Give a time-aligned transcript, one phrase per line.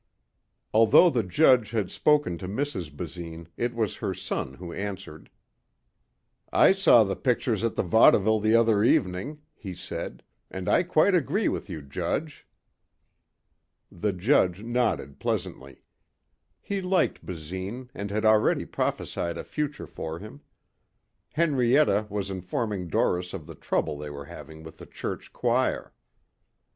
[0.73, 2.89] Although the judge had spoken to Mrs.
[2.91, 5.29] Basine it was her son who answered.
[6.51, 11.13] "I saw the pictures at the vaudeville the other evening," he said, "and I quite
[11.13, 12.47] agree with you, Judge."
[13.91, 15.83] The judge nodded pleasantly.
[16.59, 20.41] He liked Basine and had already prophesied a future for him.
[21.33, 25.93] Henrietta was informing Doris of the trouble they were having with the church choir.